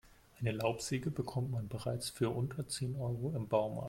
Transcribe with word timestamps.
Eine 0.39 0.51
Laubsäge 0.53 1.11
bekommt 1.11 1.51
man 1.51 1.67
bereits 1.67 2.09
für 2.09 2.31
unter 2.31 2.67
zehn 2.67 2.95
Euro 2.95 3.33
im 3.35 3.47
Baumarkt. 3.47 3.79